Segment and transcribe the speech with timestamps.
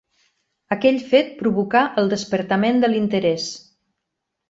[0.75, 3.51] Aquell fet provocà el despertament de l'interès.